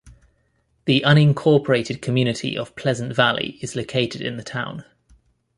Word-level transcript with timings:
The 0.85 1.03
unincorporated 1.05 2.01
community 2.01 2.57
of 2.57 2.75
Pleasant 2.75 3.15
Valley 3.15 3.59
is 3.61 3.75
located 3.75 4.21
in 4.21 4.35
the 4.35 4.43
town. 4.43 4.83